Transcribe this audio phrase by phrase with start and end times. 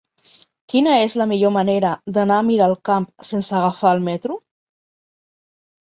[0.71, 4.43] Quina és la millor manera d'anar a Miralcamp sense agafar el metro?